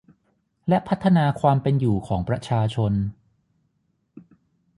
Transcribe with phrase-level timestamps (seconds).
[0.69, 2.93] และพัฒนาความเป็นอยู่ของประชาชน